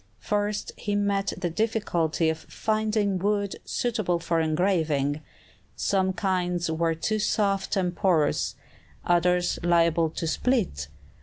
First 0.17 0.71
he 0.77 0.95
met 0.95 1.31
the 1.37 1.51
difficulty 1.51 2.29
of 2.31 2.39
finding 2.39 3.19
wood 3.19 3.57
suitable 3.65 4.17
for 4.17 4.39
engraving. 4.41 5.21
Some 5.75 6.11
kinds 6.13 6.71
were 6.71 6.95
too 6.95 7.19
soft 7.19 7.75
and 7.75 7.95
porous, 7.95 8.55
others 9.05 9.59
liable 9.61 10.09
to 10.09 10.25
split. 10.25 10.87